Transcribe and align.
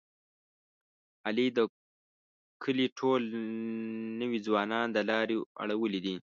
علي 1.27 1.45
د 1.57 1.59
کلي 2.63 2.87
ټول 2.99 3.21
نوی 4.21 4.39
ځوانان 4.47 4.87
د 4.93 4.97
لارې 5.09 5.35
اړولي 5.63 5.99
دي. 6.05 6.15